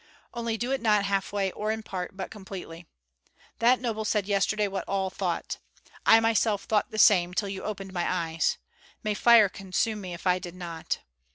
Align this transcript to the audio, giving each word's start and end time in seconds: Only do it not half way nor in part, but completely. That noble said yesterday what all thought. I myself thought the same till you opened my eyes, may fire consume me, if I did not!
Only 0.33 0.57
do 0.57 0.71
it 0.71 0.81
not 0.81 1.05
half 1.05 1.31
way 1.31 1.53
nor 1.55 1.71
in 1.71 1.83
part, 1.83 2.17
but 2.17 2.31
completely. 2.31 2.87
That 3.59 3.79
noble 3.79 4.03
said 4.03 4.25
yesterday 4.27 4.67
what 4.67 4.83
all 4.87 5.11
thought. 5.11 5.59
I 6.07 6.19
myself 6.19 6.63
thought 6.63 6.89
the 6.89 6.97
same 6.97 7.35
till 7.35 7.49
you 7.49 7.63
opened 7.63 7.93
my 7.93 8.11
eyes, 8.11 8.57
may 9.03 9.13
fire 9.13 9.47
consume 9.47 10.01
me, 10.01 10.15
if 10.15 10.25
I 10.25 10.39
did 10.39 10.55
not! 10.55 11.01